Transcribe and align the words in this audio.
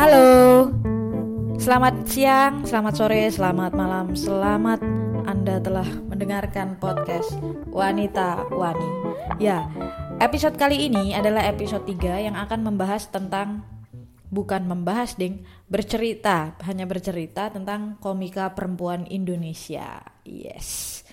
Halo, 0.00 0.72
selamat 1.60 2.08
siang, 2.08 2.64
selamat 2.64 2.94
sore, 2.96 3.28
selamat 3.28 3.76
malam, 3.76 4.16
selamat 4.16 4.80
Anda 5.28 5.60
telah 5.60 5.84
mendengarkan 6.08 6.80
podcast 6.80 7.36
Wanita 7.68 8.48
Wani. 8.48 8.88
Ya, 9.36 9.68
episode 10.16 10.56
kali 10.56 10.88
ini 10.88 11.12
adalah 11.12 11.44
episode 11.44 11.84
3 11.84 12.16
yang 12.16 12.32
akan 12.32 12.64
membahas 12.64 13.12
tentang 13.12 13.60
bukan 14.32 14.64
membahas 14.64 15.20
ding, 15.20 15.44
bercerita, 15.68 16.56
hanya 16.64 16.88
bercerita 16.88 17.52
tentang 17.52 18.00
komika 18.00 18.56
perempuan 18.56 19.04
Indonesia. 19.04 20.00
Yes. 20.24 21.04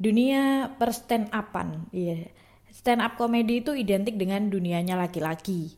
Dunia 0.00 0.72
per 0.80 0.96
stand 0.96 1.28
upan. 1.28 1.92
Iya. 1.92 2.24
Yeah. 2.24 2.32
Stand 2.72 3.04
up 3.04 3.20
komedi 3.20 3.60
itu 3.60 3.76
identik 3.76 4.16
dengan 4.16 4.48
dunianya 4.48 4.96
laki-laki. 4.96 5.76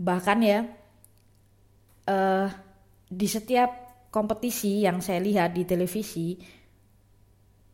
Bahkan 0.00 0.40
ya, 0.40 0.64
uh, 2.06 2.48
di 3.06 3.26
setiap 3.28 3.86
kompetisi 4.10 4.82
yang 4.82 5.04
saya 5.04 5.20
lihat 5.20 5.52
di 5.52 5.62
televisi 5.68 6.38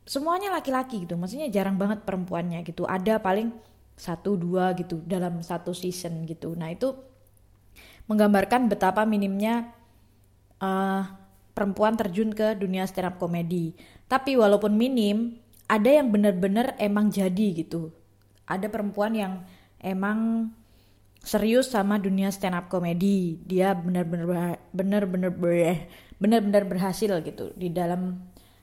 semuanya 0.03 0.51
laki-laki 0.51 1.07
gitu. 1.07 1.15
Maksudnya 1.15 1.49
jarang 1.49 1.79
banget 1.79 2.03
perempuannya 2.03 2.67
gitu. 2.67 2.83
Ada 2.85 3.23
paling 3.23 3.55
satu 3.95 4.35
dua 4.35 4.75
gitu 4.75 4.99
dalam 5.05 5.41
satu 5.45 5.71
season 5.71 6.27
gitu. 6.27 6.59
Nah 6.59 6.73
itu 6.73 6.91
menggambarkan 8.11 8.67
betapa 8.67 9.07
minimnya 9.07 9.71
uh, 10.59 11.07
perempuan 11.55 11.95
terjun 11.95 12.35
ke 12.35 12.59
dunia 12.59 12.89
stand 12.89 13.15
up 13.15 13.17
komedi. 13.23 13.77
Tapi 14.11 14.35
walaupun 14.35 14.75
minim 14.75 15.39
ada 15.71 15.89
yang 15.89 16.11
benar-benar 16.11 16.77
emang 16.83 17.09
jadi 17.09 17.65
gitu. 17.65 17.95
Ada 18.45 18.69
perempuan 18.69 19.15
yang 19.15 19.33
emang 19.79 20.51
serius 21.23 21.71
sama 21.71 22.03
dunia 22.03 22.29
stand 22.35 22.59
up 22.59 22.67
komedi. 22.67 23.39
Dia 23.47 23.73
benar-benar 23.79 24.59
benar-benar 24.75 25.31
benar-benar 26.19 26.63
berhasil 26.67 27.23
gitu 27.23 27.55
di 27.55 27.71
dalam 27.71 28.19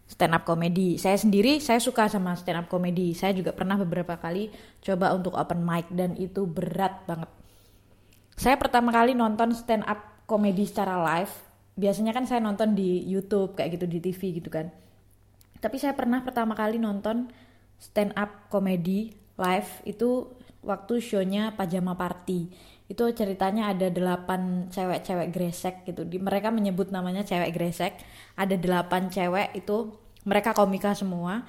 stand 0.05 0.35
up 0.35 0.43
komedi. 0.43 0.99
Saya 0.99 1.15
sendiri 1.15 1.63
saya 1.63 1.79
suka 1.79 2.11
sama 2.11 2.35
stand 2.35 2.59
up 2.59 2.67
komedi. 2.67 3.15
Saya 3.15 3.31
juga 3.31 3.55
pernah 3.55 3.79
beberapa 3.79 4.19
kali 4.19 4.51
coba 4.83 5.15
untuk 5.15 5.33
open 5.39 5.63
mic 5.63 5.87
dan 5.95 6.19
itu 6.19 6.43
berat 6.43 7.07
banget. 7.07 7.31
Saya 8.35 8.55
pertama 8.55 8.91
kali 8.91 9.15
nonton 9.15 9.55
stand 9.55 9.87
up 9.87 10.23
komedi 10.27 10.67
secara 10.67 10.99
live. 10.99 11.31
Biasanya 11.79 12.11
kan 12.11 12.27
saya 12.27 12.43
nonton 12.43 12.75
di 12.75 13.07
YouTube 13.07 13.55
kayak 13.55 13.79
gitu 13.79 13.85
di 13.87 13.99
TV 14.03 14.43
gitu 14.43 14.51
kan. 14.51 14.67
Tapi 15.59 15.79
saya 15.79 15.95
pernah 15.95 16.23
pertama 16.23 16.55
kali 16.55 16.79
nonton 16.79 17.31
stand 17.79 18.11
up 18.19 18.51
komedi 18.51 19.15
live 19.39 19.71
itu 19.87 20.27
waktu 20.63 20.99
shownya 20.99 21.55
Pajama 21.55 21.95
Party. 21.95 22.49
Itu 22.89 23.05
ceritanya 23.13 23.69
ada 23.69 23.93
delapan 23.93 24.67
cewek-cewek 24.73 25.29
gresek 25.29 25.75
gitu. 25.85 26.03
Di 26.03 26.17
mereka 26.17 26.49
menyebut 26.49 26.89
namanya 26.89 27.21
cewek 27.21 27.53
gresek. 27.53 27.93
Ada 28.33 28.57
delapan 28.57 29.07
cewek 29.13 29.53
itu 29.53 29.93
mereka 30.25 30.57
komika 30.57 30.97
semua. 30.97 31.45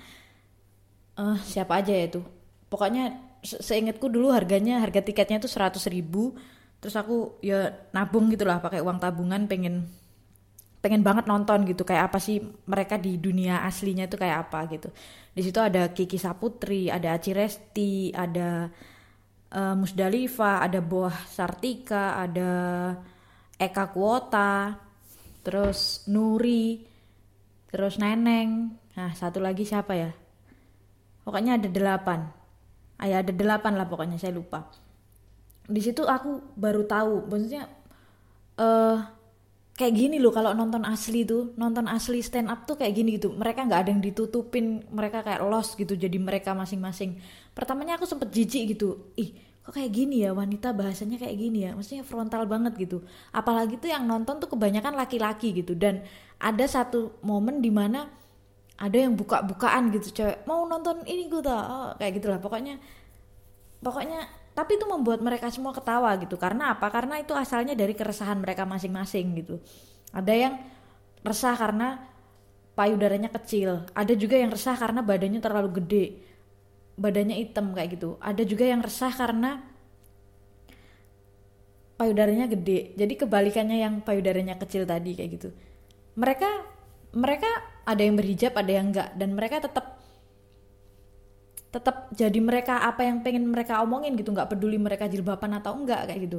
Uh, 1.16 1.36
siapa 1.42 1.80
aja 1.80 1.90
ya 1.96 2.06
itu? 2.12 2.20
Pokoknya 2.68 3.30
se 3.40 3.56
seingatku 3.56 4.12
dulu 4.12 4.30
harganya 4.36 4.84
harga 4.84 5.00
tiketnya 5.00 5.40
itu 5.40 5.48
seratus 5.48 5.88
ribu. 5.88 6.36
Terus 6.80 6.96
aku 6.96 7.40
ya 7.40 7.72
nabung 7.92 8.28
gitulah 8.28 8.60
pakai 8.60 8.80
uang 8.84 9.00
tabungan 9.00 9.44
pengen 9.48 9.88
pengen 10.80 11.00
banget 11.00 11.24
nonton 11.24 11.64
gitu. 11.68 11.88
Kayak 11.88 12.12
apa 12.12 12.18
sih 12.20 12.40
mereka 12.68 13.00
di 13.00 13.16
dunia 13.16 13.64
aslinya 13.64 14.08
itu 14.08 14.16
kayak 14.20 14.48
apa 14.48 14.68
gitu. 14.76 14.88
Di 15.32 15.40
situ 15.40 15.56
ada 15.56 15.88
Kiki 15.92 16.20
Saputri 16.20 16.92
ada 16.92 17.16
Aci 17.16 17.32
Resti 17.32 18.12
ada 18.12 18.68
uh, 19.54 19.74
Musdalifah, 19.76 20.64
ada 20.64 20.80
Boah 20.82 21.14
Sartika, 21.26 22.18
ada 22.18 22.50
Eka 23.58 23.90
Kuota, 23.90 24.78
terus 25.42 26.06
Nuri, 26.10 26.86
terus 27.70 27.98
Neneng. 27.98 28.74
Nah, 28.96 29.10
satu 29.14 29.38
lagi 29.38 29.66
siapa 29.66 29.92
ya? 29.94 30.10
Pokoknya 31.22 31.60
ada 31.60 31.68
delapan. 31.68 32.26
Ah, 33.00 33.06
ya, 33.08 33.24
ada 33.24 33.32
delapan 33.32 33.76
lah 33.76 33.86
pokoknya 33.88 34.20
saya 34.20 34.34
lupa. 34.36 34.68
Di 35.70 35.80
situ 35.80 36.04
aku 36.04 36.56
baru 36.58 36.84
tahu, 36.84 37.30
maksudnya 37.30 37.64
eh 38.60 38.64
uh, 38.66 39.19
kayak 39.80 39.96
gini 39.96 40.20
loh 40.20 40.28
kalau 40.28 40.52
nonton 40.52 40.84
asli 40.84 41.24
tuh 41.24 41.56
nonton 41.56 41.88
asli 41.88 42.20
stand 42.20 42.52
up 42.52 42.68
tuh 42.68 42.76
kayak 42.76 42.92
gini 42.92 43.16
gitu. 43.16 43.32
Mereka 43.32 43.64
nggak 43.64 43.80
ada 43.88 43.90
yang 43.96 44.04
ditutupin 44.04 44.84
mereka 44.92 45.24
kayak 45.24 45.40
lost 45.48 45.80
gitu 45.80 45.96
jadi 45.96 46.20
mereka 46.20 46.52
masing-masing. 46.52 47.16
Pertamanya 47.56 47.96
aku 47.96 48.04
sempet 48.04 48.28
jijik 48.28 48.76
gitu 48.76 49.16
ih 49.16 49.32
kok 49.64 49.72
kayak 49.72 49.88
gini 49.88 50.28
ya? 50.28 50.36
Wanita 50.36 50.76
bahasanya 50.76 51.16
kayak 51.16 51.36
gini 51.40 51.64
ya? 51.64 51.72
Maksudnya 51.72 52.04
frontal 52.04 52.44
banget 52.44 52.76
gitu. 52.76 53.00
Apalagi 53.32 53.80
tuh 53.80 53.88
yang 53.88 54.04
nonton 54.04 54.36
tuh 54.36 54.52
kebanyakan 54.52 54.92
laki-laki 55.00 55.56
gitu. 55.56 55.72
Dan 55.72 56.04
ada 56.36 56.64
satu 56.68 57.16
momen 57.24 57.64
di 57.64 57.72
mana 57.72 58.04
ada 58.76 58.96
yang 58.96 59.16
buka-bukaan 59.16 59.92
gitu 59.92 60.08
cewek 60.12 60.48
mau 60.48 60.64
nonton 60.64 61.04
ini 61.04 61.28
gue 61.28 61.40
tuh 61.40 61.56
oh, 61.56 61.96
kayak 61.96 62.20
gitulah. 62.20 62.36
Pokoknya 62.36 62.76
pokoknya 63.80 64.28
tapi 64.50 64.76
itu 64.76 64.86
membuat 64.86 65.22
mereka 65.22 65.48
semua 65.48 65.70
ketawa 65.70 66.10
gitu. 66.18 66.34
Karena 66.34 66.74
apa? 66.74 66.90
Karena 66.90 67.22
itu 67.22 67.32
asalnya 67.32 67.78
dari 67.78 67.94
keresahan 67.94 68.38
mereka 68.42 68.66
masing-masing 68.66 69.26
gitu. 69.38 69.56
Ada 70.10 70.34
yang 70.34 70.54
resah 71.22 71.54
karena 71.54 72.02
payudaranya 72.74 73.30
kecil. 73.30 73.86
Ada 73.94 74.16
juga 74.16 74.36
yang 74.36 74.50
resah 74.50 74.74
karena 74.74 75.00
badannya 75.04 75.40
terlalu 75.40 75.70
gede. 75.82 76.06
Badannya 76.98 77.36
hitam 77.40 77.72
kayak 77.72 77.96
gitu. 77.96 78.18
Ada 78.20 78.42
juga 78.44 78.64
yang 78.66 78.82
resah 78.82 79.12
karena 79.14 79.62
payudaranya 82.00 82.48
gede. 82.48 82.96
Jadi 82.96 83.14
kebalikannya 83.16 83.78
yang 83.80 83.94
payudaranya 84.00 84.56
kecil 84.56 84.88
tadi 84.88 85.14
kayak 85.14 85.30
gitu. 85.36 85.48
Mereka 86.18 86.50
mereka 87.10 87.50
ada 87.86 88.02
yang 88.02 88.14
berhijab 88.18 88.52
ada 88.56 88.72
yang 88.72 88.86
enggak. 88.90 89.08
Dan 89.14 89.36
mereka 89.36 89.62
tetap 89.62 89.89
tetap 91.70 92.10
jadi 92.10 92.38
mereka 92.42 92.82
apa 92.82 93.06
yang 93.06 93.22
pengen 93.22 93.46
mereka 93.46 93.78
omongin 93.78 94.18
gitu 94.18 94.34
nggak 94.34 94.50
peduli 94.50 94.74
mereka 94.74 95.06
jilbaban 95.06 95.54
atau 95.54 95.78
enggak 95.78 96.10
kayak 96.10 96.20
gitu. 96.26 96.38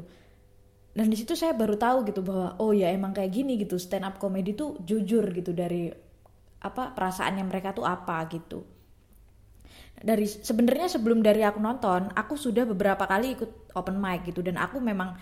Dan 0.91 1.07
di 1.07 1.15
situ 1.15 1.39
saya 1.39 1.55
baru 1.55 1.79
tahu 1.79 2.03
gitu 2.03 2.19
bahwa 2.19 2.59
oh 2.59 2.75
ya 2.75 2.91
emang 2.91 3.15
kayak 3.15 3.31
gini 3.31 3.55
gitu 3.55 3.79
stand 3.79 4.03
up 4.03 4.19
comedy 4.19 4.51
tuh 4.51 4.75
jujur 4.83 5.23
gitu 5.31 5.55
dari 5.55 5.87
apa 6.61 6.91
perasaannya 6.91 7.47
mereka 7.47 7.71
tuh 7.71 7.87
apa 7.87 8.27
gitu. 8.27 8.59
Dari 10.01 10.27
sebenarnya 10.27 10.91
sebelum 10.91 11.23
dari 11.23 11.47
aku 11.47 11.63
nonton 11.63 12.11
aku 12.11 12.35
sudah 12.35 12.67
beberapa 12.67 13.07
kali 13.07 13.39
ikut 13.39 13.71
open 13.71 14.03
mic 14.03 14.27
gitu 14.27 14.43
dan 14.43 14.59
aku 14.59 14.83
memang 14.83 15.15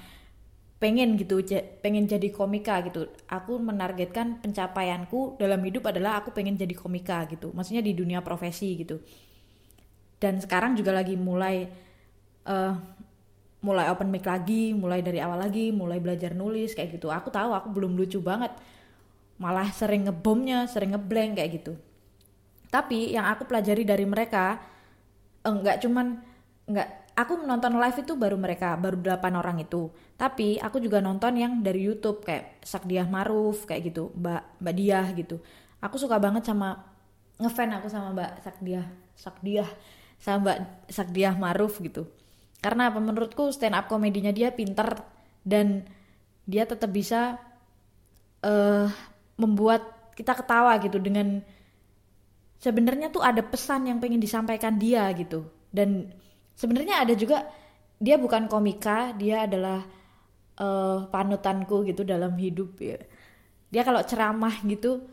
pengen 0.81 1.21
gitu 1.21 1.37
pengen 1.85 2.09
jadi 2.09 2.33
komika 2.33 2.81
gitu. 2.81 3.13
Aku 3.29 3.61
menargetkan 3.61 4.41
pencapaianku 4.41 5.37
dalam 5.37 5.61
hidup 5.61 5.85
adalah 5.93 6.17
aku 6.17 6.33
pengen 6.33 6.57
jadi 6.57 6.73
komika 6.73 7.29
gitu 7.29 7.53
maksudnya 7.53 7.85
di 7.85 7.93
dunia 7.93 8.25
profesi 8.25 8.73
gitu 8.73 8.97
dan 10.19 10.43
sekarang 10.43 10.75
juga 10.75 10.91
lagi 10.91 11.15
mulai 11.15 11.71
uh, 12.43 12.75
mulai 13.59 13.91
open 13.91 14.07
mic 14.07 14.23
lagi 14.23 14.71
mulai 14.71 15.03
dari 15.03 15.19
awal 15.19 15.39
lagi 15.39 15.71
mulai 15.71 15.99
belajar 15.99 16.31
nulis 16.35 16.75
kayak 16.75 16.99
gitu. 16.99 17.11
Aku 17.11 17.31
tahu 17.31 17.51
aku 17.55 17.71
belum 17.71 17.95
lucu 17.95 18.19
banget. 18.23 18.51
Malah 19.39 19.71
sering 19.71 20.07
ngebomnya 20.07 20.67
sering 20.67 20.95
ngeblank 20.95 21.39
kayak 21.39 21.51
gitu. 21.63 21.73
Tapi 22.69 23.15
yang 23.15 23.27
aku 23.27 23.47
pelajari 23.47 23.83
dari 23.87 24.03
mereka 24.03 24.59
enggak 25.43 25.79
cuman 25.83 26.19
enggak 26.67 26.87
aku 27.15 27.33
menonton 27.43 27.75
live 27.75 27.99
itu 27.99 28.13
baru 28.15 28.35
mereka 28.39 28.79
baru 28.79 28.99
8 28.99 29.39
orang 29.39 29.59
itu. 29.59 29.91
Tapi 30.15 30.59
aku 30.59 30.79
juga 30.79 31.03
nonton 31.03 31.35
yang 31.35 31.59
dari 31.59 31.83
YouTube 31.83 32.23
kayak 32.23 32.63
Sakdiah 32.63 33.07
Maruf 33.07 33.67
kayak 33.67 33.91
gitu 33.91 34.11
Mbak 34.15 34.63
Mbak 34.63 34.73
Diah 34.75 35.07
gitu. 35.15 35.35
Aku 35.83 35.95
suka 35.99 36.15
banget 36.19 36.47
sama 36.47 36.79
ngefan 37.39 37.71
aku 37.75 37.87
sama 37.91 38.15
Mbak 38.15 38.31
Sakdiah 38.43 38.85
Sakdiah 39.15 39.67
sama 40.19 40.37
Mbak 40.43 40.57
Sakdiah 40.91 41.35
Maruf 41.39 41.79
gitu. 41.79 42.05
Karena 42.59 42.91
apa? 42.91 42.99
Menurutku 42.99 43.49
stand 43.55 43.73
up 43.73 43.87
komedinya 43.87 44.35
dia 44.35 44.51
pinter 44.51 44.99
dan 45.47 45.87
dia 46.43 46.67
tetap 46.67 46.91
bisa 46.91 47.39
uh, 48.43 48.87
membuat 49.39 50.11
kita 50.19 50.35
ketawa 50.35 50.75
gitu 50.83 50.99
dengan 50.99 51.39
sebenarnya 52.59 53.07
tuh 53.07 53.23
ada 53.23 53.39
pesan 53.39 53.87
yang 53.87 54.03
pengen 54.03 54.19
disampaikan 54.19 54.75
dia 54.75 55.07
gitu. 55.15 55.47
Dan 55.71 56.11
sebenarnya 56.59 57.07
ada 57.07 57.15
juga 57.15 57.47
dia 57.95 58.19
bukan 58.19 58.51
komika 58.51 59.15
dia 59.15 59.47
adalah 59.47 59.87
uh, 60.59 61.07
panutanku 61.07 61.87
gitu 61.87 62.03
dalam 62.03 62.35
hidup 62.35 62.75
ya. 62.83 62.99
Dia 63.71 63.87
kalau 63.87 64.03
ceramah 64.03 64.59
gitu 64.67 65.07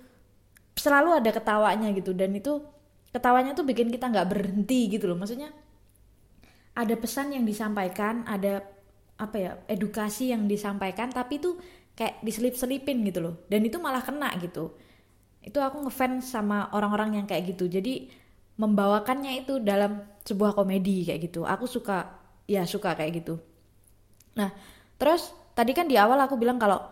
selalu 0.76 1.22
ada 1.22 1.30
ketawanya 1.30 1.94
gitu 1.94 2.10
dan 2.12 2.34
itu 2.34 2.60
ketawanya 3.16 3.56
tuh 3.56 3.64
bikin 3.64 3.88
kita 3.88 4.12
nggak 4.12 4.28
berhenti 4.28 4.92
gitu 4.92 5.08
loh. 5.08 5.16
Maksudnya 5.16 5.48
ada 6.76 6.94
pesan 7.00 7.32
yang 7.32 7.48
disampaikan 7.48 8.28
ada 8.28 8.60
apa 9.16 9.36
ya 9.40 9.52
edukasi 9.64 10.28
yang 10.36 10.44
disampaikan 10.44 11.08
tapi 11.08 11.40
tuh 11.40 11.56
kayak 11.96 12.20
diselip-selipin 12.20 13.00
gitu 13.08 13.24
loh. 13.24 13.34
Dan 13.48 13.64
itu 13.64 13.80
malah 13.80 14.04
kena 14.04 14.28
gitu. 14.36 14.76
Itu 15.40 15.64
aku 15.64 15.88
ngefans 15.88 16.28
sama 16.28 16.68
orang-orang 16.76 17.16
yang 17.16 17.26
kayak 17.26 17.56
gitu. 17.56 17.72
Jadi 17.72 18.12
membawakannya 18.60 19.40
itu 19.40 19.64
dalam 19.64 20.04
sebuah 20.20 20.52
komedi 20.52 21.08
kayak 21.08 21.32
gitu. 21.32 21.48
Aku 21.48 21.64
suka 21.64 22.20
ya 22.44 22.68
suka 22.68 22.92
kayak 22.92 23.24
gitu. 23.24 23.40
Nah 24.36 24.52
terus 25.00 25.32
tadi 25.56 25.72
kan 25.72 25.88
di 25.88 25.96
awal 25.96 26.20
aku 26.20 26.36
bilang 26.36 26.60
kalau 26.60 26.84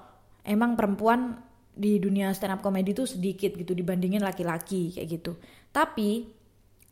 emang 0.49 0.73
perempuan 0.81 1.37
di 1.75 1.99
dunia 1.99 2.31
stand 2.31 2.55
up 2.55 2.61
comedy 2.63 2.95
itu 2.95 3.03
sedikit 3.03 3.51
gitu 3.59 3.75
dibandingin 3.75 4.23
laki-laki 4.25 4.95
kayak 4.95 5.21
gitu. 5.21 5.37
Tapi 5.75 6.31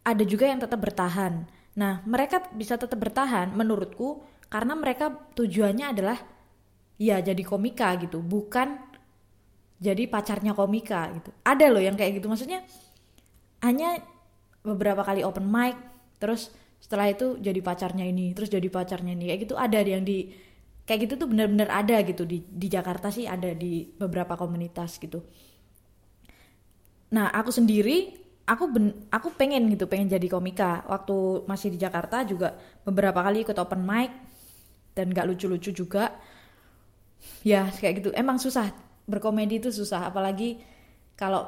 ada 0.03 0.25
juga 0.27 0.51
yang 0.51 0.59
tetap 0.59 0.83
bertahan. 0.83 1.47
Nah, 1.79 2.03
mereka 2.03 2.43
bisa 2.51 2.75
tetap 2.75 2.99
bertahan 2.99 3.55
menurutku 3.55 4.27
karena 4.51 4.75
mereka 4.75 5.15
tujuannya 5.39 5.95
adalah 5.95 6.19
ya 6.99 7.23
jadi 7.23 7.41
komika 7.47 7.95
gitu, 8.03 8.19
bukan 8.19 8.77
jadi 9.79 10.11
pacarnya 10.11 10.53
komika 10.53 11.15
gitu. 11.15 11.31
Ada 11.47 11.71
loh 11.71 11.81
yang 11.81 11.95
kayak 11.95 12.19
gitu. 12.19 12.27
Maksudnya 12.27 12.67
hanya 13.63 14.03
beberapa 14.67 15.07
kali 15.07 15.23
open 15.23 15.47
mic 15.47 15.79
terus 16.19 16.51
setelah 16.83 17.07
itu 17.07 17.39
jadi 17.39 17.63
pacarnya 17.63 18.03
ini, 18.03 18.35
terus 18.35 18.51
jadi 18.51 18.67
pacarnya 18.67 19.15
ini 19.15 19.31
kayak 19.31 19.41
gitu 19.47 19.55
ada 19.55 19.79
yang 19.79 20.03
di 20.03 20.35
kayak 20.83 21.01
gitu 21.07 21.15
tuh 21.25 21.29
bener-bener 21.31 21.71
ada 21.71 22.03
gitu 22.03 22.27
di 22.27 22.43
di 22.43 22.67
Jakarta 22.67 23.09
sih 23.15 23.27
ada 23.27 23.55
di 23.55 23.87
beberapa 23.87 24.35
komunitas 24.35 24.99
gitu 24.99 25.23
nah 27.13 27.29
aku 27.31 27.53
sendiri 27.53 28.22
aku 28.47 28.65
ben, 28.71 28.87
aku 29.09 29.33
pengen 29.35 29.71
gitu 29.71 29.87
pengen 29.87 30.11
jadi 30.11 30.27
komika. 30.27 30.83
Waktu 30.87 31.47
masih 31.47 31.75
di 31.75 31.79
Jakarta 31.79 32.27
juga 32.27 32.55
beberapa 32.83 33.23
kali 33.23 33.47
ikut 33.47 33.57
open 33.59 33.83
mic 33.83 34.11
dan 34.93 35.11
gak 35.15 35.27
lucu-lucu 35.29 35.71
juga. 35.73 36.13
Ya 37.47 37.71
kayak 37.71 38.03
gitu. 38.03 38.11
Emang 38.15 38.43
susah. 38.43 38.75
Berkomedi 39.07 39.63
itu 39.63 39.71
susah. 39.71 40.11
Apalagi 40.11 40.59
kalau 41.15 41.47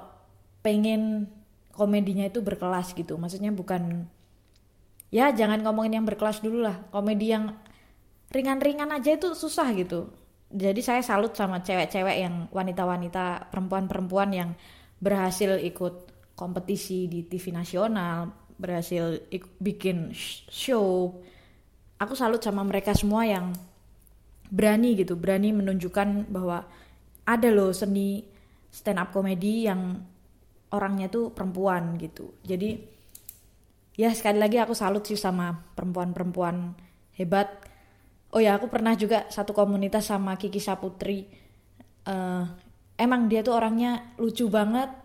pengen 0.63 1.27
komedinya 1.75 2.25
itu 2.27 2.41
berkelas 2.41 2.95
gitu. 2.95 3.19
Maksudnya 3.19 3.51
bukan 3.51 4.07
ya 5.11 5.31
jangan 5.35 5.63
ngomongin 5.63 5.99
yang 6.03 6.07
berkelas 6.07 6.41
dulu 6.41 6.63
lah. 6.63 6.87
Komedi 6.95 7.35
yang 7.35 7.55
ringan-ringan 8.31 8.91
aja 8.95 9.19
itu 9.19 9.35
susah 9.35 9.71
gitu. 9.75 10.11
Jadi 10.55 10.81
saya 10.87 11.03
salut 11.03 11.35
sama 11.35 11.67
cewek-cewek 11.67 12.17
yang 12.23 12.47
wanita-wanita 12.55 13.51
perempuan-perempuan 13.51 14.31
yang 14.31 14.51
berhasil 15.03 15.59
ikut 15.59 16.14
kompetisi 16.35 17.07
di 17.07 17.27
TV 17.27 17.55
nasional 17.55 18.31
berhasil 18.59 19.23
bikin 19.59 20.15
show. 20.51 21.19
Aku 21.99 22.15
salut 22.15 22.43
sama 22.43 22.63
mereka 22.67 22.95
semua 22.95 23.27
yang 23.27 23.55
berani 24.51 24.95
gitu 24.95 25.19
berani 25.19 25.51
menunjukkan 25.51 26.31
bahwa 26.31 26.63
ada 27.25 27.49
loh 27.49 27.73
seni 27.73 28.23
stand 28.69 29.01
up 29.01 29.11
comedy 29.11 29.67
yang 29.67 30.03
orangnya 30.75 31.11
tuh 31.11 31.31
perempuan 31.31 31.95
gitu. 31.99 32.35
Jadi 32.43 32.79
ya 33.95 34.11
sekali 34.11 34.43
lagi 34.43 34.59
aku 34.59 34.75
salut 34.75 35.07
sih 35.07 35.19
sama 35.19 35.55
perempuan-perempuan 35.79 36.75
hebat. 37.15 37.51
Oh 38.35 38.43
ya 38.43 38.59
aku 38.59 38.67
pernah 38.67 38.99
juga 38.99 39.31
satu 39.31 39.55
komunitas 39.55 40.11
sama 40.11 40.35
Kiki 40.35 40.59
Saputri. 40.59 41.31
Uh, 42.05 42.45
emang 42.99 43.31
dia 43.31 43.41
tuh 43.47 43.55
orangnya 43.55 44.15
lucu 44.19 44.51
banget 44.51 45.04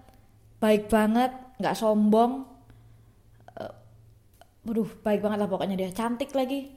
baik 0.59 0.91
banget 0.91 1.31
nggak 1.59 1.75
sombong. 1.75 2.47
Uh, 3.55 3.73
waduh 4.67 4.89
baik 5.03 5.23
banget 5.23 5.39
lah 5.39 5.49
pokoknya 5.49 5.75
dia. 5.79 5.89
Cantik 5.91 6.35
lagi. 6.35 6.75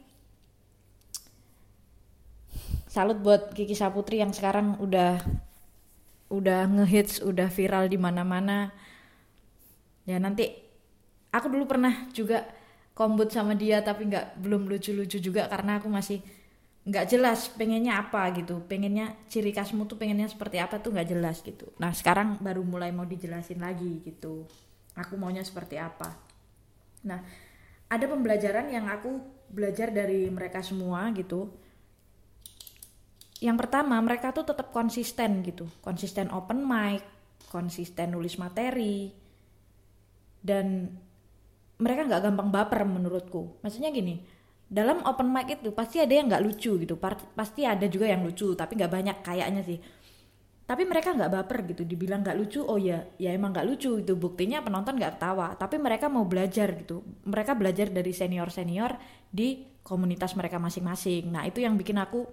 Salut 2.87 3.19
buat 3.25 3.53
Kiki 3.57 3.75
Saputri 3.75 4.21
yang 4.21 4.31
sekarang 4.31 4.77
udah 4.79 5.19
udah 6.33 6.65
ngehits 6.65 7.21
udah 7.21 7.51
viral 7.53 7.91
di 7.91 7.99
mana-mana. 8.01 8.73
Ya 10.09 10.19
nanti 10.19 10.51
aku 11.33 11.49
dulu 11.53 11.65
pernah 11.69 12.09
juga 12.13 12.45
kombut 12.93 13.33
sama 13.33 13.57
dia 13.57 13.81
tapi 13.81 14.09
nggak 14.13 14.41
belum 14.41 14.69
lucu-lucu 14.69 15.17
juga 15.17 15.49
karena 15.49 15.81
aku 15.81 15.89
masih 15.89 16.21
nggak 16.83 17.07
jelas 17.15 17.47
pengennya 17.55 18.03
apa 18.03 18.35
gitu. 18.35 18.59
Pengennya 18.67 19.15
ciri 19.31 19.55
khasmu 19.55 19.87
tuh 19.87 19.99
pengennya 19.99 20.27
seperti 20.27 20.59
apa 20.59 20.83
tuh 20.83 20.95
nggak 20.95 21.09
jelas 21.09 21.39
gitu. 21.43 21.71
Nah 21.79 21.95
sekarang 21.95 22.43
baru 22.43 22.67
mulai 22.67 22.91
mau 22.91 23.07
dijelasin 23.07 23.63
lagi 23.63 24.03
gitu. 24.03 24.47
Aku 24.99 25.15
maunya 25.15 25.47
seperti 25.47 25.79
apa. 25.79 26.11
Nah 27.07 27.23
ada 27.87 28.05
pembelajaran 28.09 28.67
yang 28.73 28.91
aku 28.91 29.23
belajar 29.53 29.95
dari 29.95 30.27
mereka 30.27 30.65
semua 30.65 31.07
gitu. 31.15 31.55
Yang 33.43 33.57
pertama 33.67 33.99
mereka 34.03 34.35
tuh 34.35 34.47
tetap 34.47 34.75
konsisten 34.75 35.43
gitu. 35.47 35.71
Konsisten 35.83 36.31
open 36.35 36.67
mic 36.67 37.03
konsisten 37.53 38.17
nulis 38.17 38.41
materi 38.41 39.13
dan 40.41 40.89
mereka 41.77 42.09
nggak 42.09 42.23
gampang 42.33 42.49
baper 42.49 42.83
menurutku. 42.89 43.61
Maksudnya 43.61 43.93
gini 43.93 44.42
dalam 44.73 45.05
open 45.05 45.29
mic 45.29 45.61
itu 45.61 45.69
pasti 45.77 46.01
ada 46.01 46.17
yang 46.17 46.33
nggak 46.33 46.41
lucu 46.49 46.81
gitu. 46.81 46.97
Pasti 47.37 47.69
ada 47.69 47.85
juga 47.93 48.09
yang 48.09 48.25
lucu 48.25 48.57
tapi 48.57 48.81
nggak 48.81 48.89
banyak 48.89 49.17
kayaknya 49.21 49.61
sih. 49.61 49.77
Tapi 50.65 50.89
mereka 50.89 51.13
nggak 51.13 51.29
baper 51.29 51.69
gitu 51.69 51.85
dibilang 51.85 52.25
nggak 52.25 52.37
lucu 52.41 52.65
oh 52.65 52.81
ya 52.81 53.05
ya 53.21 53.37
emang 53.37 53.53
nggak 53.53 53.69
lucu 53.69 54.01
itu 54.01 54.17
buktinya 54.17 54.65
penonton 54.65 54.97
nggak 54.97 55.21
ketawa 55.21 55.53
tapi 55.61 55.77
mereka 55.77 56.09
mau 56.09 56.25
belajar 56.25 56.73
gitu. 56.81 57.05
Mereka 57.29 57.53
belajar 57.53 57.93
dari 57.93 58.17
senior 58.17 58.49
senior 58.49 58.97
di 59.29 59.77
komunitas 59.85 60.33
mereka 60.33 60.57
masing-masing. 60.57 61.29
Nah 61.29 61.45
itu 61.45 61.61
yang 61.61 61.77
bikin 61.77 62.01
aku 62.01 62.25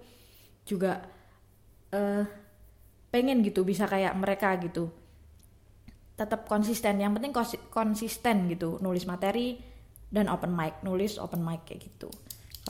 juga 0.64 1.04
uh, 1.92 2.24
pengen 3.12 3.44
gitu 3.44 3.68
bisa 3.68 3.84
kayak 3.84 4.16
mereka 4.16 4.56
gitu. 4.64 4.88
Tetap 6.16 6.48
konsisten 6.48 6.96
yang 6.96 7.12
penting 7.12 7.36
konsisten 7.68 8.48
gitu. 8.48 8.80
Nulis 8.80 9.04
materi 9.04 9.60
dan 10.10 10.26
open 10.26 10.52
mic 10.52 10.82
nulis 10.82 11.16
open 11.22 11.40
mic 11.40 11.62
kayak 11.64 11.86
gitu 11.86 12.10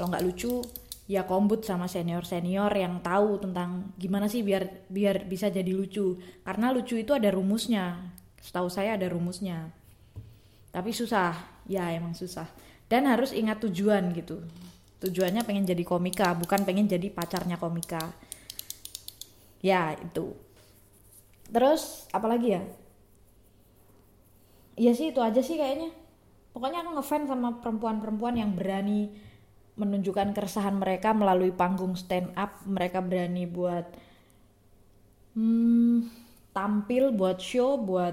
kalau 0.00 0.16
nggak 0.16 0.24
lucu 0.32 0.64
ya 1.04 1.28
kombut 1.28 1.60
sama 1.60 1.84
senior 1.84 2.24
senior 2.24 2.72
yang 2.72 3.04
tahu 3.04 3.36
tentang 3.36 3.92
gimana 4.00 4.32
sih 4.32 4.40
biar 4.40 4.88
biar 4.88 5.28
bisa 5.28 5.52
jadi 5.52 5.68
lucu. 5.76 6.16
Karena 6.40 6.72
lucu 6.72 6.96
itu 6.96 7.12
ada 7.12 7.28
rumusnya. 7.28 8.00
Setahu 8.40 8.72
saya 8.72 8.96
ada 8.96 9.04
rumusnya. 9.12 9.68
Tapi 10.72 10.96
susah. 10.96 11.36
Ya 11.68 11.92
emang 11.92 12.16
susah. 12.16 12.48
Dan 12.88 13.04
harus 13.04 13.36
ingat 13.36 13.60
tujuan 13.60 14.08
gitu. 14.16 14.40
Tujuannya 15.04 15.44
pengen 15.44 15.68
jadi 15.68 15.84
komika 15.84 16.32
bukan 16.32 16.64
pengen 16.64 16.88
jadi 16.88 17.12
pacarnya 17.12 17.60
komika. 17.60 18.16
Ya 19.60 20.00
itu. 20.00 20.32
Terus 21.52 22.08
apalagi 22.08 22.56
ya? 22.56 22.64
Iya 24.80 24.96
sih 24.96 25.12
itu 25.12 25.20
aja 25.20 25.44
sih 25.44 25.60
kayaknya. 25.60 25.92
Pokoknya 26.56 26.88
aku 26.88 26.96
ngefans 26.96 27.28
sama 27.28 27.60
perempuan-perempuan 27.60 28.40
yang 28.40 28.56
berani 28.56 29.28
menunjukkan 29.80 30.36
keresahan 30.36 30.76
mereka 30.76 31.16
melalui 31.16 31.48
panggung 31.48 31.96
stand 31.96 32.36
up. 32.36 32.60
Mereka 32.68 33.00
berani 33.00 33.48
buat 33.48 33.88
hmm, 35.32 36.04
tampil 36.52 37.16
buat 37.16 37.40
show 37.40 37.80
buat 37.80 38.12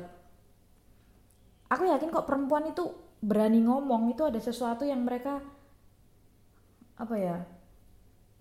aku 1.67 1.83
yakin 1.91 2.15
kok 2.15 2.23
perempuan 2.23 2.71
itu 2.71 2.95
berani 3.19 3.59
ngomong. 3.67 4.15
Itu 4.15 4.31
ada 4.31 4.39
sesuatu 4.39 4.87
yang 4.87 5.03
mereka 5.03 5.43
apa 6.97 7.15
ya 7.19 7.43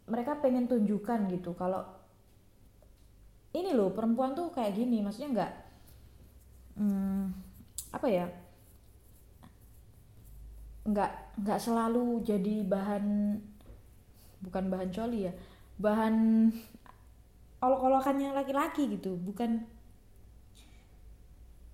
mereka 0.06 0.38
pengen 0.38 0.71
tunjukkan 0.71 1.26
gitu. 1.35 1.59
Kalau 1.59 1.83
ini 3.50 3.75
loh 3.75 3.90
perempuan 3.90 4.38
tuh 4.38 4.54
kayak 4.54 4.78
gini. 4.78 5.02
Maksudnya 5.02 5.30
nggak 5.35 5.52
hmm, 6.78 7.23
apa 7.90 8.06
ya 8.06 8.45
nggak 10.86 11.42
nggak 11.42 11.58
selalu 11.58 12.22
jadi 12.22 12.62
bahan 12.62 13.36
bukan 14.40 14.64
bahan 14.70 14.90
coli 14.94 15.26
ya 15.26 15.32
bahan 15.76 16.14
olok-olokannya 17.60 18.36
laki-laki 18.36 18.88
gitu 18.96 19.16
bukan. 19.16 19.64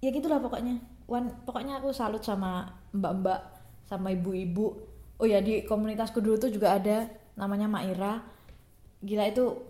Ya 0.03 0.11
gitulah 0.11 0.43
pokoknya. 0.43 0.83
Wan, 1.07 1.31
pokoknya 1.47 1.79
aku 1.79 1.95
salut 1.95 2.23
sama 2.23 2.67
mbak-mbak 2.95 3.39
sama 3.87 4.11
ibu-ibu. 4.15 4.75
Oh 5.19 5.27
ya 5.27 5.39
di 5.39 5.63
komunitasku 5.63 6.19
dulu 6.19 6.39
tuh 6.39 6.51
juga 6.51 6.75
ada 6.79 7.07
namanya 7.39 7.71
Maira. 7.71 8.23
Gila 9.03 9.31
itu 9.31 9.63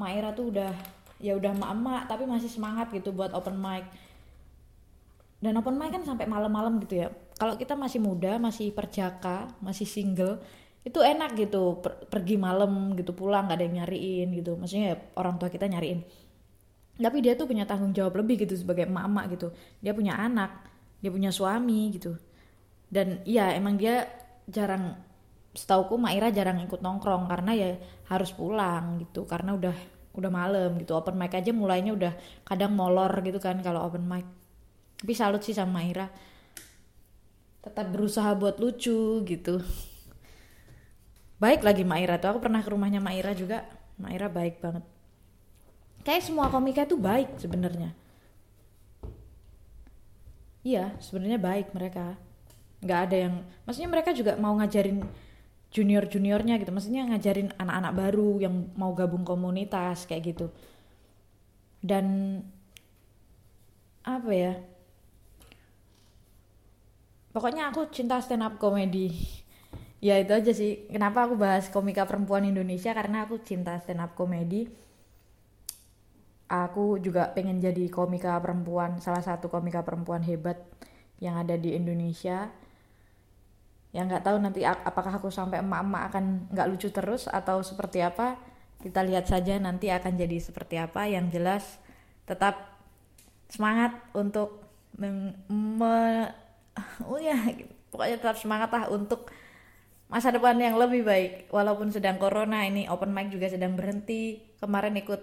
Maira 0.00 0.32
tuh 0.32 0.52
udah 0.52 0.72
ya 1.20 1.36
udah 1.36 1.52
emak-emak 1.52 2.08
tapi 2.08 2.24
masih 2.24 2.48
semangat 2.48 2.88
gitu 2.92 3.12
buat 3.12 3.32
open 3.36 3.60
mic. 3.60 3.84
Dan 5.40 5.60
open 5.60 5.76
mic 5.76 5.92
kan 5.92 6.04
sampai 6.04 6.24
malam-malam 6.24 6.80
gitu 6.84 7.04
ya 7.04 7.08
kalau 7.40 7.56
kita 7.56 7.72
masih 7.72 8.04
muda 8.04 8.36
masih 8.36 8.68
perjaka 8.76 9.48
masih 9.64 9.88
single 9.88 10.44
itu 10.80 10.98
enak 11.00 11.36
gitu. 11.36 11.80
Per 11.80 12.08
pergi 12.08 12.36
malam 12.40 12.96
gitu 12.96 13.12
pulang 13.12 13.48
gak 13.48 13.60
ada 13.60 13.64
yang 13.64 13.84
nyariin 13.84 14.28
gitu. 14.36 14.56
Maksudnya 14.56 14.86
ya, 14.92 14.96
orang 15.16 15.36
tua 15.36 15.48
kita 15.52 15.68
nyariin. 15.68 16.00
Tapi 17.00 17.18
dia 17.24 17.32
tuh 17.32 17.48
punya 17.48 17.64
tanggung 17.64 17.96
jawab 17.96 18.20
lebih 18.20 18.44
gitu 18.44 18.56
sebagai 18.56 18.84
emak-emak 18.88 19.24
gitu. 19.36 19.48
Dia 19.80 19.92
punya 19.96 20.16
anak 20.20 20.68
dia 21.00 21.08
punya 21.08 21.32
suami 21.32 21.96
gitu. 21.96 22.12
Dan 22.92 23.24
iya 23.24 23.56
emang 23.56 23.80
dia 23.80 24.04
jarang 24.44 25.00
setauku 25.56 25.96
Maira 25.96 26.28
jarang 26.28 26.60
ikut 26.60 26.84
nongkrong 26.84 27.24
karena 27.24 27.52
ya 27.56 27.68
harus 28.12 28.32
pulang 28.36 29.00
gitu. 29.00 29.24
Karena 29.24 29.56
udah 29.56 29.76
udah 30.16 30.30
malam 30.32 30.76
gitu. 30.76 30.92
Open 30.96 31.16
mic 31.16 31.32
aja 31.32 31.52
mulainya 31.56 31.96
udah 31.96 32.12
kadang 32.44 32.76
molor 32.76 33.12
gitu 33.24 33.40
kan 33.40 33.60
kalau 33.64 33.84
open 33.88 34.04
mic. 34.04 34.28
Tapi 35.00 35.12
salut 35.16 35.40
sih 35.40 35.56
sama 35.56 35.80
Maira 35.80 36.08
tetap 37.60 37.86
berusaha 37.92 38.32
buat 38.36 38.56
lucu 38.56 39.24
gitu. 39.24 39.60
Baik 41.40 41.64
lagi 41.64 41.84
Maira 41.84 42.20
tuh 42.20 42.36
aku 42.36 42.40
pernah 42.44 42.60
ke 42.60 42.68
rumahnya 42.68 43.00
Maira 43.00 43.32
juga. 43.32 43.64
Maira 44.00 44.28
baik 44.28 44.60
banget. 44.60 44.84
Kayak 46.04 46.24
semua 46.24 46.48
komika 46.48 46.84
itu 46.88 46.96
baik 46.96 47.36
sebenarnya. 47.36 47.92
Iya 50.60 50.96
sebenarnya 51.00 51.40
baik 51.40 51.72
mereka. 51.72 52.16
Nggak 52.80 53.00
ada 53.08 53.16
yang 53.16 53.34
maksudnya 53.64 53.90
mereka 53.92 54.12
juga 54.16 54.36
mau 54.40 54.56
ngajarin 54.56 55.04
junior 55.72 56.04
juniornya 56.08 56.56
gitu. 56.60 56.72
Maksudnya 56.72 57.08
ngajarin 57.08 57.52
anak-anak 57.56 57.92
baru 57.92 58.30
yang 58.40 58.54
mau 58.76 58.92
gabung 58.92 59.24
komunitas 59.24 60.04
kayak 60.08 60.36
gitu. 60.36 60.52
Dan 61.80 62.40
apa 64.00 64.32
ya 64.32 64.52
pokoknya 67.30 67.70
aku 67.70 67.90
cinta 67.94 68.18
stand 68.22 68.42
up 68.42 68.58
comedy 68.58 69.14
ya 70.00 70.16
itu 70.16 70.32
aja 70.32 70.52
sih. 70.56 70.88
Kenapa 70.88 71.28
aku 71.28 71.36
bahas 71.36 71.68
komika 71.68 72.08
perempuan 72.08 72.48
Indonesia? 72.48 72.96
Karena 72.96 73.28
aku 73.28 73.38
cinta 73.44 73.76
stand 73.78 74.00
up 74.00 74.16
comedy 74.16 74.68
aku 76.50 76.98
juga 76.98 77.30
pengen 77.30 77.62
jadi 77.62 77.86
komika 77.86 78.34
perempuan 78.42 78.98
salah 78.98 79.22
satu 79.22 79.46
komika 79.46 79.86
perempuan 79.86 80.26
hebat 80.26 80.58
yang 81.22 81.38
ada 81.38 81.54
di 81.54 81.78
Indonesia. 81.78 82.50
Yang 83.94 84.04
nggak 84.10 84.24
tahu 84.26 84.36
nanti 84.42 84.60
apakah 84.66 85.22
aku 85.22 85.30
sampai 85.30 85.62
emak-emak 85.62 86.02
akan 86.10 86.24
nggak 86.50 86.68
lucu 86.74 86.90
terus 86.90 87.30
atau 87.30 87.62
seperti 87.62 88.02
apa. 88.02 88.34
Kita 88.82 89.06
lihat 89.06 89.30
saja 89.30 89.54
nanti 89.62 89.94
akan 89.94 90.18
jadi 90.18 90.36
seperti 90.42 90.82
apa. 90.82 91.06
Yang 91.06 91.26
jelas 91.38 91.64
tetap 92.26 92.82
semangat 93.46 93.94
untuk 94.14 94.62
me 94.98 96.26
oh 97.10 97.18
ya 97.18 97.36
pokoknya 97.90 98.16
tetap 98.22 98.38
semangat 98.38 98.70
lah 98.70 98.84
untuk 98.88 99.28
masa 100.10 100.34
depan 100.34 100.58
yang 100.58 100.76
lebih 100.76 101.06
baik. 101.06 101.32
Walaupun 101.54 101.94
sedang 101.94 102.18
corona 102.18 102.66
ini 102.66 102.90
open 102.90 103.14
mic 103.14 103.30
juga 103.30 103.46
sedang 103.46 103.78
berhenti. 103.78 104.42
Kemarin 104.58 104.98
ikut 104.98 105.22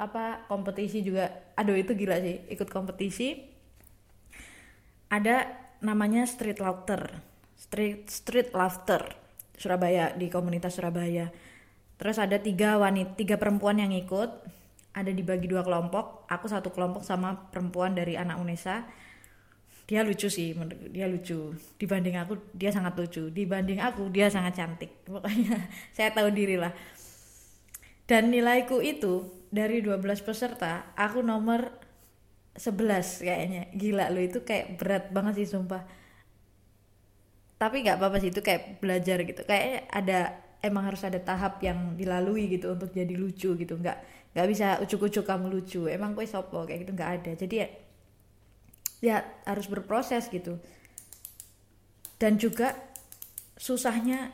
apa 0.00 0.48
kompetisi 0.48 1.04
juga. 1.04 1.52
Aduh 1.54 1.76
itu 1.76 1.92
gila 1.92 2.18
sih 2.18 2.48
ikut 2.48 2.68
kompetisi. 2.72 3.36
Ada 5.12 5.48
namanya 5.84 6.24
street 6.24 6.58
laughter. 6.58 7.20
Street 7.58 8.08
street 8.08 8.54
laughter 8.56 9.12
Surabaya 9.58 10.16
di 10.16 10.32
komunitas 10.32 10.80
Surabaya. 10.80 11.28
Terus 11.98 12.16
ada 12.22 12.38
tiga 12.38 12.80
wanita 12.80 13.18
tiga 13.18 13.36
perempuan 13.36 13.82
yang 13.82 13.92
ikut. 13.92 14.56
Ada 14.96 15.12
dibagi 15.12 15.46
dua 15.46 15.62
kelompok. 15.62 16.26
Aku 16.32 16.48
satu 16.48 16.72
kelompok 16.72 17.04
sama 17.04 17.50
perempuan 17.52 17.92
dari 17.92 18.16
anak 18.16 18.40
Unesa 18.40 18.88
dia 19.88 20.04
lucu 20.04 20.28
sih 20.28 20.52
dia 20.92 21.08
lucu. 21.08 21.56
Dibanding 21.80 22.20
aku 22.20 22.36
dia 22.52 22.68
sangat 22.68 22.92
lucu. 23.00 23.32
Dibanding 23.32 23.80
aku 23.80 24.12
dia 24.12 24.28
sangat 24.28 24.60
cantik. 24.60 24.92
Pokoknya 25.08 25.56
saya 25.96 26.12
tahu 26.12 26.28
diri 26.28 26.60
lah 26.60 26.76
dan 28.08 28.32
nilaiku 28.32 28.80
itu 28.80 29.28
dari 29.52 29.84
12 29.84 30.00
peserta 30.24 30.96
aku 30.96 31.20
nomor 31.20 31.68
11 32.56 33.20
kayaknya. 33.20 33.62
Gila 33.76 34.08
lo 34.08 34.24
itu 34.24 34.40
kayak 34.42 34.80
berat 34.80 35.04
banget 35.12 35.44
sih 35.44 35.48
sumpah. 35.52 35.84
Tapi 37.60 37.84
nggak 37.84 38.00
apa-apa 38.00 38.16
sih 38.16 38.32
itu 38.32 38.40
kayak 38.40 38.80
belajar 38.80 39.20
gitu. 39.28 39.44
Kayak 39.44 39.92
ada 39.92 40.40
emang 40.64 40.88
harus 40.88 41.04
ada 41.04 41.20
tahap 41.20 41.60
yang 41.60 42.00
dilalui 42.00 42.48
gitu 42.48 42.72
untuk 42.72 42.96
jadi 42.96 43.12
lucu 43.12 43.52
gitu. 43.60 43.74
Nggak 43.76 43.98
nggak 44.32 44.46
bisa 44.48 44.66
ucuk-ucuk 44.80 45.28
kamu 45.28 45.52
lucu. 45.52 45.84
Emang 45.84 46.16
kue 46.16 46.24
sopo 46.24 46.64
kayak 46.64 46.88
gitu 46.88 46.96
nggak 46.96 47.12
ada. 47.20 47.30
Jadi 47.36 47.56
ya, 48.98 49.26
harus 49.46 49.66
berproses 49.70 50.26
gitu. 50.30 50.58
Dan 52.18 52.36
juga 52.36 52.74
susahnya 53.58 54.30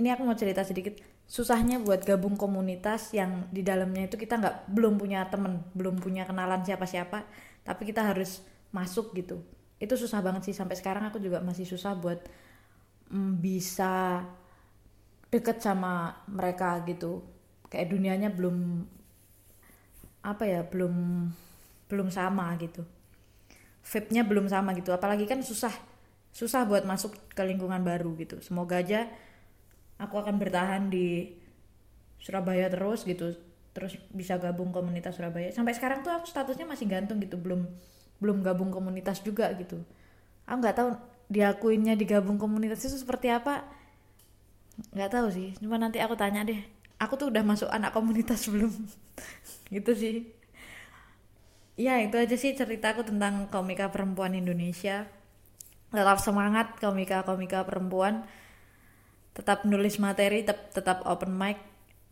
ini 0.00 0.08
aku 0.08 0.22
mau 0.24 0.36
cerita 0.36 0.64
sedikit. 0.64 0.96
Susahnya 1.30 1.78
buat 1.78 2.02
gabung 2.02 2.34
komunitas 2.34 3.14
yang 3.14 3.46
di 3.54 3.62
dalamnya 3.62 4.10
itu 4.10 4.18
kita 4.18 4.40
nggak 4.40 4.56
belum 4.66 4.98
punya 4.98 5.30
temen 5.30 5.62
belum 5.78 6.02
punya 6.02 6.26
kenalan 6.26 6.66
siapa-siapa 6.66 7.22
tapi 7.62 7.86
kita 7.86 8.02
harus 8.02 8.42
masuk 8.74 9.14
gitu. 9.14 9.38
Itu 9.78 9.94
susah 9.94 10.20
banget 10.24 10.50
sih 10.50 10.56
sampai 10.56 10.74
sekarang 10.74 11.06
aku 11.06 11.22
juga 11.22 11.38
masih 11.38 11.64
susah 11.68 11.94
buat 11.94 12.18
mm, 13.14 13.32
bisa 13.38 14.26
deket 15.30 15.62
sama 15.62 16.24
mereka 16.26 16.82
gitu. 16.88 17.22
Kayak 17.70 17.94
dunianya 17.94 18.28
belum 18.34 18.84
apa 20.20 20.44
ya 20.44 20.60
belum 20.66 20.94
belum 21.88 22.08
sama 22.12 22.52
gitu 22.60 22.84
vape-nya 23.84 24.22
belum 24.26 24.46
sama 24.48 24.76
gitu. 24.76 24.92
Apalagi 24.92 25.24
kan 25.24 25.40
susah 25.40 25.72
susah 26.30 26.62
buat 26.62 26.86
masuk 26.86 27.16
ke 27.34 27.42
lingkungan 27.42 27.82
baru 27.82 28.14
gitu. 28.20 28.38
Semoga 28.44 28.78
aja 28.80 29.10
aku 29.98 30.16
akan 30.20 30.38
bertahan 30.38 30.88
di 30.88 31.34
Surabaya 32.20 32.68
terus 32.70 33.02
gitu. 33.02 33.34
Terus 33.70 33.96
bisa 34.10 34.36
gabung 34.36 34.70
komunitas 34.74 35.16
Surabaya. 35.16 35.50
Sampai 35.54 35.74
sekarang 35.74 36.02
tuh 36.06 36.12
aku 36.12 36.26
statusnya 36.28 36.66
masih 36.68 36.86
gantung 36.86 37.18
gitu. 37.22 37.38
Belum 37.40 37.66
belum 38.20 38.44
gabung 38.44 38.68
komunitas 38.68 39.24
juga 39.24 39.50
gitu. 39.56 39.80
Aku 40.44 40.60
nggak 40.60 40.76
tahu 40.76 40.90
diakuinnya 41.30 41.94
digabung 41.94 42.36
komunitas 42.36 42.82
itu 42.84 42.98
seperti 43.00 43.32
apa. 43.32 43.64
Nggak 44.94 45.10
tahu 45.12 45.26
sih. 45.32 45.48
Cuma 45.58 45.80
nanti 45.80 45.98
aku 46.02 46.14
tanya 46.14 46.44
deh. 46.46 46.60
Aku 47.00 47.16
tuh 47.16 47.32
udah 47.32 47.40
masuk 47.40 47.70
anak 47.72 47.96
komunitas 47.96 48.44
belum? 48.52 48.70
Gitu 49.72 49.92
sih 49.96 50.39
ya 51.80 51.96
itu 52.04 52.20
aja 52.20 52.36
sih 52.36 52.52
ceritaku 52.52 53.08
tentang 53.08 53.48
komika 53.48 53.88
perempuan 53.88 54.36
Indonesia. 54.36 55.08
Tetap 55.88 56.20
semangat 56.20 56.76
komika-komika 56.76 57.64
perempuan. 57.64 58.28
Tetap 59.32 59.64
nulis 59.64 59.96
materi 59.96 60.44
tetap, 60.44 60.68
tetap 60.76 60.98
open 61.08 61.32
mic. 61.32 61.56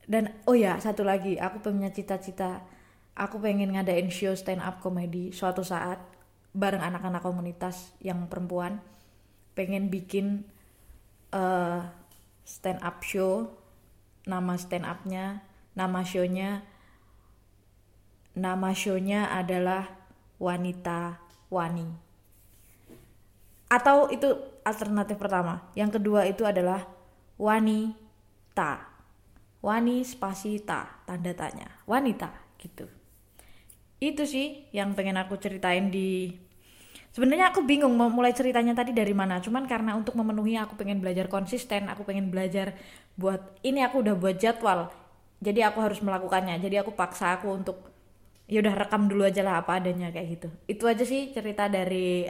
Dan 0.09 0.33
oh 0.49 0.57
ya 0.57 0.81
satu 0.81 1.05
lagi 1.05 1.37
aku 1.37 1.61
punya 1.61 1.93
cita-cita. 1.93 2.65
Aku 3.13 3.37
pengen 3.45 3.77
ngadain 3.77 4.09
show 4.09 4.33
stand 4.33 4.65
up 4.65 4.81
comedy 4.81 5.37
suatu 5.37 5.61
saat 5.61 6.01
bareng 6.57 6.81
anak-anak 6.81 7.21
komunitas 7.21 7.93
yang 8.01 8.25
perempuan. 8.27 8.81
Pengen 9.53 9.93
bikin 9.93 10.49
uh, 11.37 11.85
stand 12.49 12.81
up 12.81 13.05
show 13.05 13.53
nama 14.25 14.57
stand 14.57 14.89
upnya 14.89 15.45
nama 15.77 16.01
shownya 16.01 16.65
nama 18.39 18.71
shownya 18.73 19.35
adalah 19.35 19.91
wanita 20.39 21.19
wani. 21.51 21.91
Atau 23.69 24.09
itu 24.09 24.33
alternatif 24.65 25.21
pertama. 25.21 25.69
Yang 25.77 26.01
kedua 26.01 26.25
itu 26.25 26.47
adalah 26.49 26.89
wanita. 27.37 28.89
Wani 29.61 30.07
spasi 30.07 30.63
ta 30.63 31.03
tanda 31.05 31.35
tanya. 31.35 31.69
Wanita 31.85 32.33
gitu. 32.63 32.89
Itu 33.99 34.25
sih 34.25 34.71
yang 34.71 34.95
pengen 34.95 35.19
aku 35.19 35.37
ceritain 35.37 35.91
di 35.91 36.31
sebenarnya 37.11 37.51
aku 37.51 37.67
bingung 37.67 37.93
mau 37.99 38.09
mulai 38.09 38.33
ceritanya 38.33 38.73
tadi 38.73 38.95
dari 38.95 39.13
mana. 39.13 39.43
Cuman 39.43 39.67
karena 39.67 39.99
untuk 39.99 40.15
memenuhi 40.15 40.55
aku 40.57 40.79
pengen 40.79 41.03
belajar 41.03 41.27
konsisten 41.27 41.91
aku 41.91 42.07
pengen 42.07 42.31
belajar 42.31 42.79
buat 43.19 43.59
ini 43.67 43.83
aku 43.83 44.01
udah 44.07 44.15
buat 44.15 44.39
jadwal. 44.39 44.89
Jadi 45.43 45.61
aku 45.67 45.79
harus 45.83 45.99
melakukannya. 46.01 46.57
Jadi 46.63 46.79
aku 46.81 46.95
paksa 46.95 47.37
aku 47.37 47.53
untuk 47.53 47.98
ya 48.49 48.65
udah 48.65 48.75
rekam 48.75 49.07
dulu 49.07 49.29
aja 49.29 49.45
lah 49.45 49.61
apa 49.61 49.79
adanya 49.79 50.09
kayak 50.09 50.41
gitu. 50.41 50.49
Itu 50.65 50.89
aja 50.89 51.05
sih 51.05 51.31
cerita 51.37 51.69
dari 51.69 52.25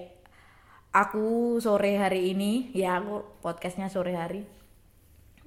aku 0.91 1.57
sore 1.63 1.95
hari 1.97 2.35
ini. 2.35 2.75
Ya 2.75 2.99
aku 2.99 3.23
podcastnya 3.39 3.87
sore 3.87 4.19
hari. 4.19 4.43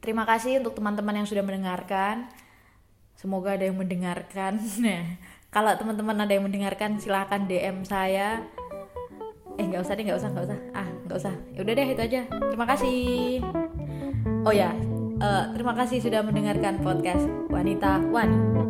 Terima 0.01 0.25
kasih 0.25 0.63
untuk 0.63 0.79
teman-teman 0.79 1.21
yang 1.21 1.27
sudah 1.27 1.43
mendengarkan. 1.43 2.31
Semoga 3.19 3.59
ada 3.59 3.67
yang 3.67 3.77
mendengarkan. 3.77 4.57
Nah 4.83 5.19
kalau 5.51 5.75
teman-teman 5.75 6.15
ada 6.15 6.31
yang 6.31 6.47
mendengarkan 6.47 6.97
silahkan 6.97 7.43
DM 7.43 7.83
saya. 7.83 8.39
Eh 9.59 9.67
nggak 9.67 9.83
usah 9.83 9.93
deh 9.99 10.07
nggak 10.07 10.19
usah 10.23 10.29
nggak 10.31 10.45
usah. 10.47 10.59
Ah 10.71 10.87
nggak 11.05 11.17
usah. 11.19 11.35
Ya 11.51 11.59
udah 11.67 11.73
deh 11.75 11.87
itu 11.91 12.01
aja. 12.01 12.21
Terima 12.25 12.65
kasih. 12.65 13.43
Oh 14.47 14.55
ya 14.55 14.73
uh, 15.21 15.43
terima 15.53 15.73
kasih 15.77 16.01
sudah 16.01 16.25
mendengarkan 16.25 16.81
podcast 16.81 17.29
wanita 17.53 18.01
wani 18.09 18.60